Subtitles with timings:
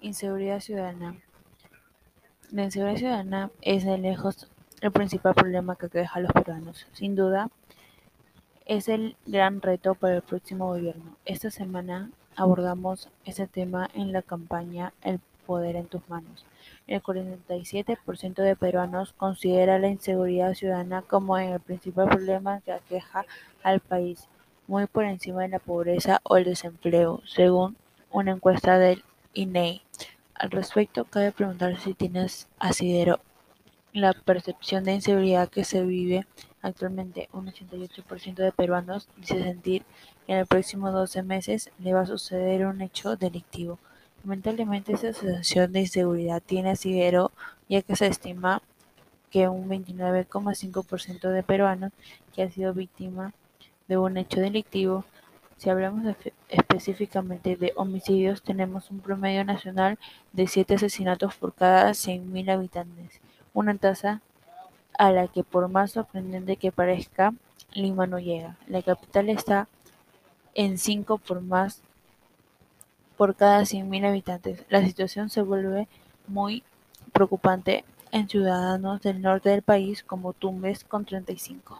[0.00, 1.16] Inseguridad ciudadana.
[2.52, 4.48] La inseguridad ciudadana es de lejos
[4.80, 6.86] el principal problema que aqueja a los peruanos.
[6.92, 7.50] Sin duda,
[8.64, 11.16] es el gran reto para el próximo gobierno.
[11.24, 16.46] Esta semana abordamos este tema en la campaña El poder en tus manos.
[16.86, 23.26] El 47% de peruanos considera la inseguridad ciudadana como el principal problema que aqueja
[23.64, 24.28] al país,
[24.68, 27.76] muy por encima de la pobreza o el desempleo, según
[28.12, 29.02] una encuesta del
[29.34, 29.82] INEI.
[30.38, 33.18] Al respecto, cabe preguntarse si tienes asidero
[33.92, 36.28] la percepción de inseguridad que se vive
[36.62, 37.28] actualmente.
[37.32, 39.82] Un 88% de peruanos dice sentir
[40.24, 43.80] que en los próximos 12 meses le va a suceder un hecho delictivo.
[44.22, 47.32] Lamentablemente, esta sensación de inseguridad tiene asidero,
[47.68, 48.62] ya que se estima
[49.30, 51.90] que un 29,5% de peruanos
[52.32, 53.34] que ha sido víctima
[53.88, 55.04] de un hecho delictivo
[55.58, 56.16] si hablamos
[56.48, 59.98] específicamente de homicidios, tenemos un promedio nacional
[60.32, 63.20] de 7 asesinatos por cada 100.000 habitantes,
[63.52, 64.22] una tasa
[64.96, 67.34] a la que por más sorprendente que parezca,
[67.74, 68.56] Lima no llega.
[68.68, 69.68] La capital está
[70.54, 71.82] en 5 por más
[73.16, 74.64] por cada 100.000 habitantes.
[74.68, 75.88] La situación se vuelve
[76.28, 76.62] muy
[77.12, 81.76] preocupante en ciudadanos del norte del país como Tumbes con 35.